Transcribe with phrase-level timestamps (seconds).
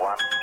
[0.00, 0.39] one.